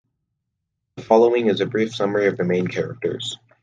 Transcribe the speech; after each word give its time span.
The 0.95 1.03
following 1.03 1.45
is 1.45 1.61
a 1.61 1.67
brief 1.67 1.93
summary 1.93 2.25
of 2.25 2.35
the 2.35 2.43
main 2.43 2.65
characters. 2.65 3.37